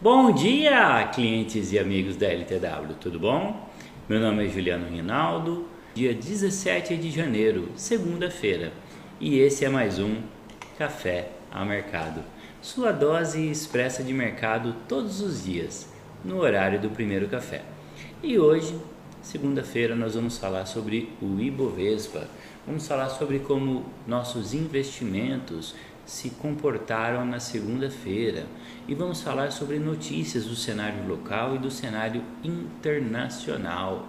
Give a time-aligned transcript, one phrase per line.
[0.00, 3.68] Bom dia, clientes e amigos da LTW, tudo bom?
[4.08, 8.72] Meu nome é Juliano Rinaldo, dia 17 de janeiro, segunda-feira,
[9.18, 10.18] e esse é mais um
[10.78, 12.22] Café ao Mercado,
[12.62, 15.92] sua dose expressa de mercado todos os dias,
[16.24, 17.62] no horário do primeiro café.
[18.22, 18.78] E hoje,
[19.20, 22.28] segunda-feira, nós vamos falar sobre o Ibovespa,
[22.64, 25.74] vamos falar sobre como nossos investimentos
[26.08, 28.46] se comportaram na segunda-feira
[28.88, 34.08] e vamos falar sobre notícias do cenário local e do cenário internacional.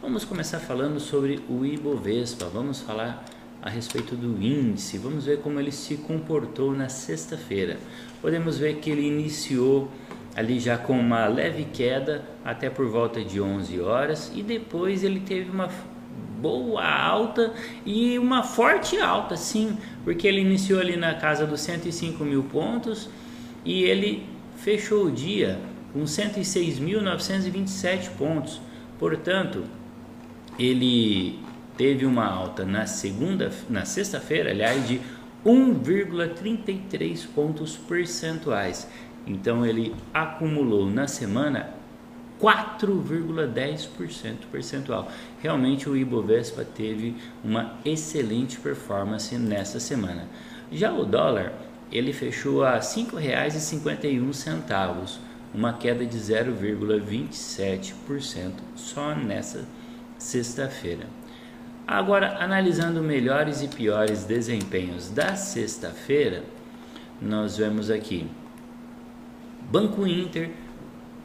[0.00, 3.24] Vamos começar falando sobre o Ibovespa, vamos falar
[3.60, 7.78] a respeito do índice, vamos ver como ele se comportou na sexta-feira.
[8.22, 9.90] Podemos ver que ele iniciou
[10.36, 15.18] ali já com uma leve queda até por volta de 11 horas e depois ele
[15.18, 15.68] teve uma
[16.40, 17.52] boa alta
[17.84, 23.10] e uma forte alta, sim, porque ele iniciou ali na casa dos 105 mil pontos
[23.64, 24.26] e ele
[24.56, 25.58] fechou o dia
[25.92, 28.60] com 106.927 pontos.
[28.98, 29.64] Portanto,
[30.58, 31.38] ele
[31.76, 35.00] teve uma alta na segunda, na sexta-feira, aliás, de
[35.44, 38.88] 1,33 pontos percentuais.
[39.26, 41.79] Então ele acumulou na semana
[42.40, 45.08] 4,10% percentual.
[45.42, 50.26] Realmente o Ibovespa teve uma excelente performance nessa semana.
[50.72, 51.52] Já o dólar,
[51.92, 55.18] ele fechou a R$ 5,51,
[55.52, 59.66] uma queda de 0,27% só nessa
[60.16, 61.06] sexta-feira.
[61.86, 66.44] Agora, analisando melhores e piores desempenhos da sexta-feira,
[67.20, 68.28] nós vemos aqui
[69.70, 70.50] Banco Inter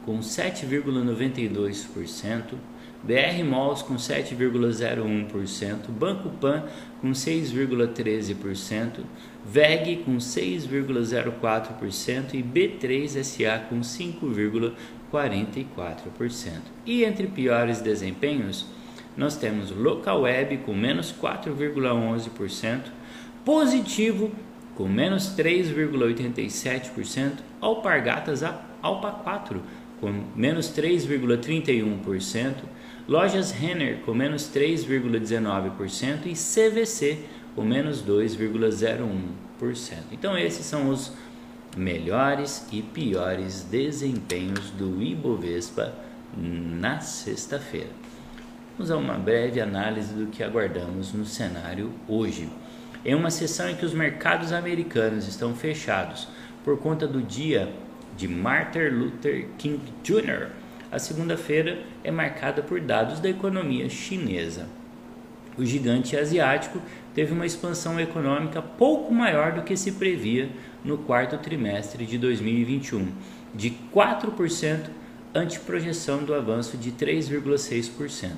[0.06, 2.54] com 7,92%,
[3.02, 6.64] BR Malls com 7,01%, Banco Pan
[7.00, 9.00] com 6,13%,
[9.44, 16.60] VEG com 6,04% e B3 SA com 5,44%.
[16.86, 18.64] E entre piores desempenhos,
[19.16, 22.92] nós temos Local Web com menos 4,11%,
[23.44, 24.30] Positivo
[24.74, 28.42] com menos 3,87%, Alpargatas
[28.82, 29.62] Alpa 4
[30.00, 32.54] com menos 3,31%,
[33.08, 37.18] lojas Renner com menos 3,19% e CVC
[37.54, 39.22] com menos 2,01%.
[40.12, 41.12] Então esses são os
[41.76, 45.94] melhores e piores desempenhos do Ibovespa
[46.36, 47.90] na sexta-feira.
[48.76, 52.48] Vamos a uma breve análise do que aguardamos no cenário hoje.
[53.04, 56.28] Em uma sessão em que os mercados americanos estão fechados
[56.64, 57.72] por conta do dia
[58.16, 60.48] de Martin Luther King Jr.
[60.90, 64.66] A segunda-feira é marcada por dados da economia chinesa.
[65.58, 66.80] O gigante asiático
[67.14, 70.48] teve uma expansão econômica pouco maior do que se previa
[70.84, 73.08] no quarto trimestre de 2021,
[73.54, 74.88] de 4%
[75.34, 78.30] ante projeção do avanço de 3,6%,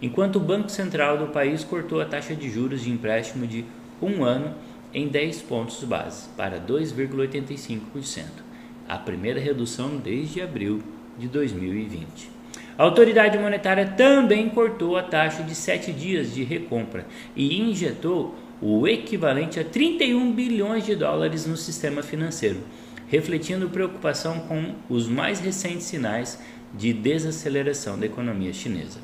[0.00, 3.64] enquanto o Banco Central do país cortou a taxa de juros de empréstimo de
[4.00, 4.54] um ano
[4.92, 8.51] em 10 pontos base para 2,85%
[8.88, 10.82] a primeira redução desde abril
[11.18, 12.30] de 2020.
[12.76, 17.06] A autoridade monetária também cortou a taxa de 7 dias de recompra
[17.36, 22.60] e injetou o equivalente a 31 bilhões de dólares no sistema financeiro,
[23.08, 26.40] refletindo preocupação com os mais recentes sinais
[26.72, 29.00] de desaceleração da economia chinesa.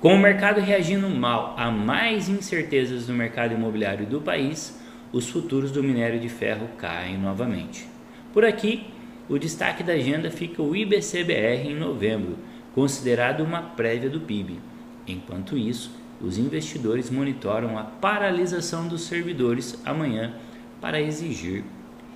[0.00, 4.78] Com o mercado reagindo mal a mais incertezas no mercado imobiliário do país,
[5.10, 7.88] os futuros do minério de ferro caem novamente.
[8.32, 8.86] Por aqui,
[9.28, 12.36] o destaque da agenda fica o IBCBR em novembro,
[12.74, 14.60] considerado uma prévia do PIB.
[15.06, 20.34] Enquanto isso, os investidores monitoram a paralisação dos servidores amanhã
[20.80, 21.64] para exigir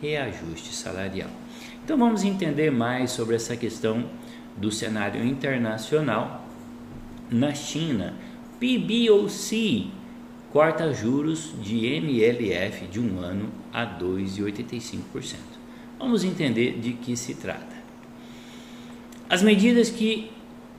[0.00, 1.30] reajuste salarial.
[1.84, 4.04] Então vamos entender mais sobre essa questão
[4.56, 6.46] do cenário internacional.
[7.30, 8.14] Na China,
[8.58, 9.90] PBOC
[10.52, 15.49] corta juros de MLF de um ano a 2,85%.
[16.00, 17.76] Vamos entender de que se trata.
[19.28, 20.30] As medidas que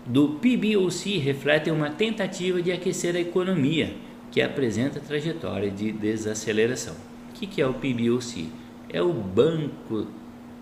[0.03, 3.95] do PBOC refletem uma tentativa de aquecer a economia,
[4.31, 6.95] que apresenta trajetória de desaceleração.
[7.29, 8.49] O que é o PBOC?
[8.89, 10.07] É o Banco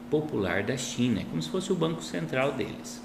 [0.09, 3.01] Popular da China, como se fosse o banco central deles.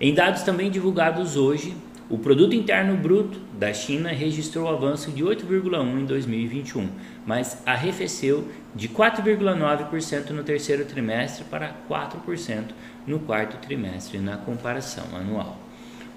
[0.00, 1.74] Em dados também divulgados hoje,
[2.10, 6.88] o produto interno bruto da China registrou avanço de 8,1 em 2021,
[7.26, 12.64] mas arrefeceu de 4,9% no terceiro trimestre para 4%
[13.06, 15.67] no quarto trimestre na comparação anual.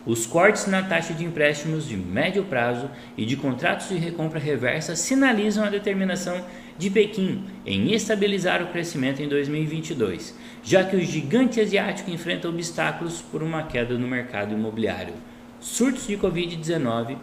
[0.03, 4.95] Os cortes na taxa de empréstimos de médio prazo e de contratos de recompra reversa
[4.95, 6.43] sinalizam a determinação
[6.75, 13.21] de Pequim em estabilizar o crescimento em 2022, já que o gigante asiático enfrenta obstáculos
[13.21, 15.13] por uma queda no mercado imobiliário,
[15.59, 17.17] surtos de Covid-19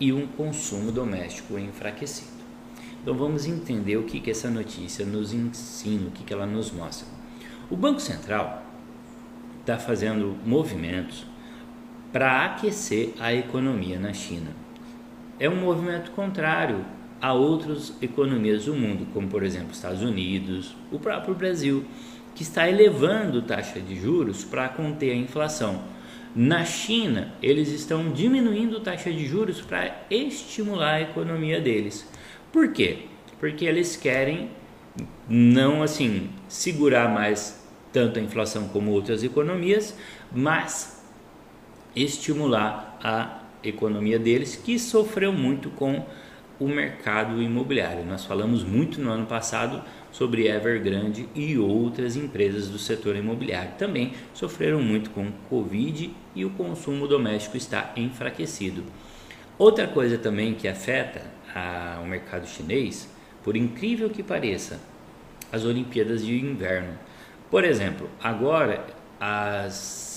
[0.00, 2.34] e um consumo doméstico enfraquecido.
[3.00, 6.72] Então vamos entender o que, que essa notícia nos ensina, o que, que ela nos
[6.72, 7.06] mostra.
[7.70, 8.64] O Banco Central
[9.60, 11.26] está fazendo movimentos
[12.14, 14.52] para aquecer a economia na China.
[15.40, 16.86] É um movimento contrário
[17.20, 21.84] a outras economias do mundo, como por exemplo Estados Unidos, o próprio Brasil,
[22.32, 25.82] que está elevando taxa de juros para conter a inflação.
[26.36, 32.08] Na China, eles estão diminuindo taxa de juros para estimular a economia deles.
[32.52, 33.06] Por quê?
[33.40, 34.50] Porque eles querem
[35.28, 39.98] não assim segurar mais tanto a inflação como outras economias,
[40.32, 40.93] mas
[41.94, 46.04] estimular a economia deles, que sofreu muito com
[46.58, 48.04] o mercado imobiliário.
[48.04, 49.82] Nós falamos muito no ano passado
[50.12, 53.72] sobre Evergrande e outras empresas do setor imobiliário.
[53.76, 58.84] Também sofreram muito com Covid e o consumo doméstico está enfraquecido.
[59.58, 61.22] Outra coisa também que afeta
[61.54, 63.08] a, o mercado chinês,
[63.42, 64.80] por incrível que pareça,
[65.52, 66.98] as Olimpíadas de Inverno.
[67.50, 68.84] Por exemplo, agora
[69.20, 70.13] as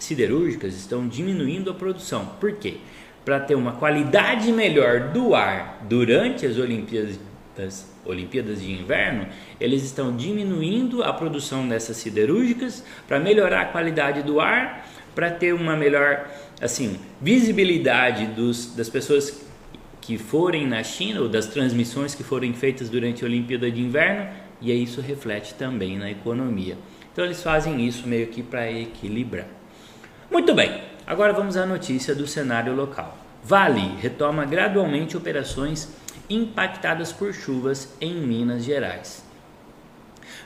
[0.00, 2.26] siderúrgicas estão diminuindo a produção.
[2.40, 2.78] Por quê?
[3.24, 7.20] Para ter uma qualidade melhor do ar durante as Olimpíadas,
[7.56, 9.26] das Olimpíadas de Inverno,
[9.60, 15.52] eles estão diminuindo a produção dessas siderúrgicas para melhorar a qualidade do ar, para ter
[15.52, 16.28] uma melhor
[16.60, 19.44] assim visibilidade dos, das pessoas
[20.00, 24.28] que forem na China ou das transmissões que forem feitas durante a Olimpíada de Inverno,
[24.60, 26.76] e isso reflete também na economia.
[27.12, 29.59] Então eles fazem isso meio que para equilibrar.
[30.30, 33.18] Muito bem, agora vamos à notícia do cenário local.
[33.42, 35.88] Vale retoma gradualmente operações
[36.28, 39.24] impactadas por chuvas em Minas Gerais.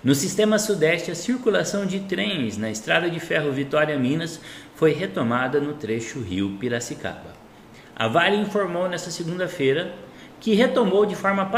[0.03, 4.41] No sistema sudeste, a circulação de trens na estrada de ferro Vitória Minas
[4.75, 7.35] foi retomada no trecho Rio Piracicaba.
[7.95, 9.95] A Vale informou nesta segunda-feira
[10.41, 11.51] que retomou de forma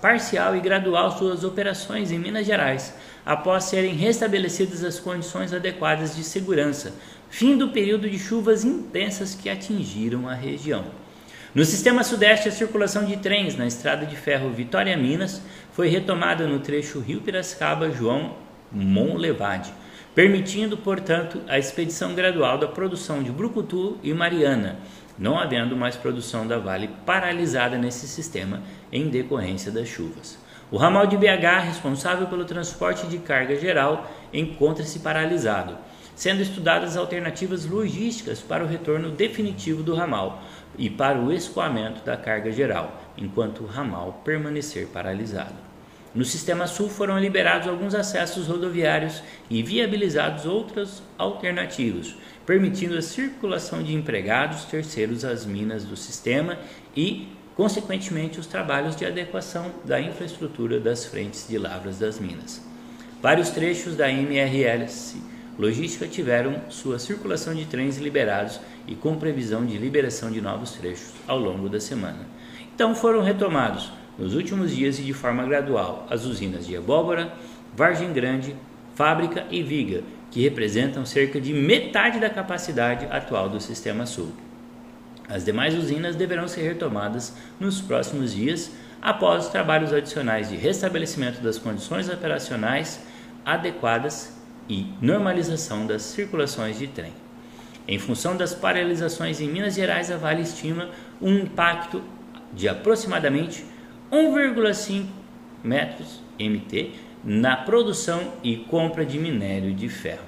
[0.00, 2.94] parcial e gradual suas operações em Minas Gerais,
[3.24, 6.92] após serem restabelecidas as condições adequadas de segurança,
[7.34, 10.84] fim do período de chuvas intensas que atingiram a região.
[11.52, 15.42] No sistema sudeste, a circulação de trens na estrada de ferro Vitória Minas
[15.72, 18.36] foi retomada no trecho Rio Piracicaba João
[18.70, 19.74] Monlevade,
[20.14, 24.78] permitindo, portanto, a expedição gradual da produção de Brucutu e Mariana,
[25.18, 28.62] não havendo mais produção da Vale paralisada nesse sistema
[28.92, 30.38] em decorrência das chuvas.
[30.70, 35.76] O ramal de BH, responsável pelo transporte de carga geral, encontra-se paralisado
[36.14, 40.42] sendo estudadas alternativas logísticas para o retorno definitivo do ramal
[40.78, 45.54] e para o escoamento da carga geral, enquanto o ramal permanecer paralisado.
[46.14, 52.14] No Sistema Sul foram liberados alguns acessos rodoviários e viabilizados outras alternativas,
[52.46, 56.56] permitindo a circulação de empregados terceiros às minas do sistema
[56.96, 62.64] e, consequentemente, os trabalhos de adequação da infraestrutura das frentes de lavras das minas.
[63.20, 65.16] Vários trechos da MRS
[65.58, 71.12] Logística tiveram sua circulação de trens liberados e com previsão de liberação de novos trechos
[71.28, 72.26] ao longo da semana.
[72.74, 77.32] Então foram retomados nos últimos dias e de forma gradual as usinas de Abóbora,
[77.76, 78.56] Vargem Grande,
[78.96, 84.32] Fábrica e Viga, que representam cerca de metade da capacidade atual do Sistema Sul.
[85.28, 91.58] As demais usinas deverão ser retomadas nos próximos dias após trabalhos adicionais de restabelecimento das
[91.58, 93.00] condições operacionais
[93.44, 94.33] adequadas
[94.68, 97.12] e normalização das circulações de trem.
[97.86, 100.88] Em função das paralisações em Minas Gerais, a Vale estima
[101.20, 102.02] um impacto
[102.52, 103.64] de aproximadamente
[104.10, 105.06] 1,5
[105.62, 106.92] metros MT
[107.22, 110.24] na produção e compra de minério de ferro.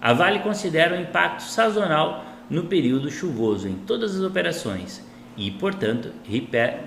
[0.00, 5.02] A Vale considera o impacto sazonal no período chuvoso em todas as operações
[5.36, 6.12] e, portanto,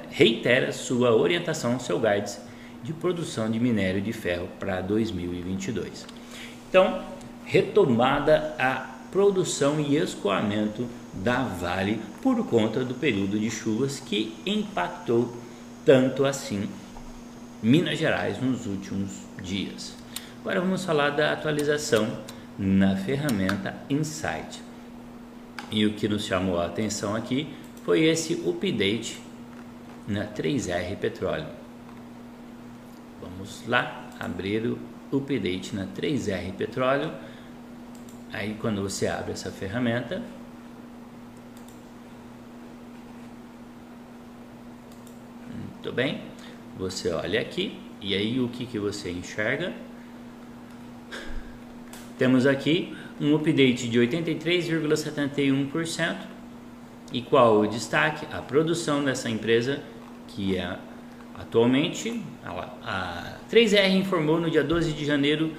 [0.10, 2.40] reitera sua orientação ao seu guides
[2.84, 6.06] de produção de minério de ferro para 2022.
[6.70, 7.02] Então,
[7.46, 15.34] retomada a produção e escoamento da Vale por conta do período de chuvas que impactou
[15.86, 16.70] tanto assim
[17.64, 19.96] Minas Gerais nos últimos dias.
[20.42, 22.20] Agora vamos falar da atualização
[22.58, 24.62] na ferramenta Insight.
[25.72, 27.48] E o que nos chamou a atenção aqui
[27.84, 29.22] foi esse update
[30.08, 31.48] na 3R Petróleo.
[33.22, 34.78] Vamos lá abrir o
[35.12, 37.12] update na 3R Petróleo.
[38.32, 40.22] Aí quando você abre essa ferramenta,
[45.54, 46.22] muito bem,
[46.78, 49.74] você olha aqui e aí o que, que você enxerga?
[52.18, 56.18] Temos aqui um update de 83,71%.
[57.14, 58.28] E qual o destaque?
[58.34, 59.84] A produção dessa empresa,
[60.28, 60.78] que é
[61.40, 62.22] atualmente
[62.84, 65.52] a 3R informou no dia 12 de janeiro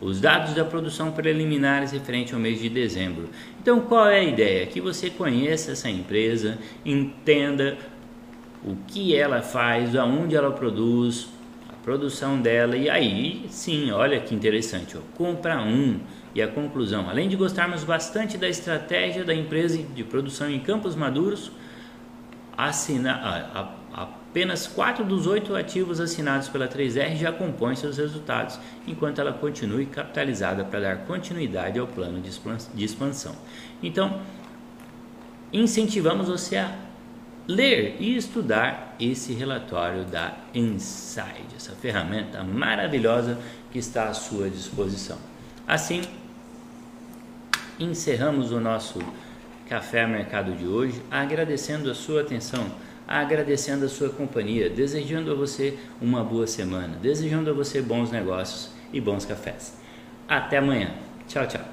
[0.00, 3.28] os dados da produção preliminares referente ao mês de dezembro.
[3.60, 4.66] Então, qual é a ideia?
[4.66, 7.76] Que você conheça essa empresa, entenda
[8.64, 11.28] o que ela faz, aonde ela produz,
[11.68, 16.00] a produção dela e aí sim, olha que interessante, ó, compra um
[16.34, 20.94] e a conclusão, além de gostarmos bastante da estratégia da empresa de produção em Campos
[20.94, 21.50] Maduros,
[22.56, 23.70] assina, a,
[24.30, 29.86] apenas 4 dos 8 ativos assinados pela 3R já compõem seus resultados, enquanto ela continue
[29.86, 33.34] capitalizada para dar continuidade ao plano de expansão.
[33.82, 34.20] Então,
[35.52, 36.72] incentivamos você a
[37.48, 43.36] ler e estudar esse relatório da Inside, essa ferramenta maravilhosa
[43.72, 45.18] que está à sua disposição.
[45.66, 46.02] Assim,
[47.80, 49.00] encerramos o nosso
[49.68, 52.66] Café Mercado de hoje, agradecendo a sua atenção,
[53.10, 58.70] agradecendo a sua companhia, desejando a você uma boa semana, desejando a você bons negócios
[58.92, 59.76] e bons cafés.
[60.28, 60.94] Até amanhã.
[61.26, 61.69] Tchau, tchau.